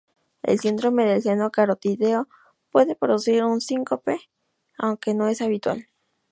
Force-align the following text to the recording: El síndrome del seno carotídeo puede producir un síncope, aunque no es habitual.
El 0.41 0.57
síndrome 0.59 1.05
del 1.05 1.21
seno 1.21 1.51
carotídeo 1.51 2.27
puede 2.71 2.95
producir 2.95 3.43
un 3.43 3.61
síncope, 3.61 4.31
aunque 4.75 5.13
no 5.13 5.27
es 5.27 5.43
habitual. 5.43 5.87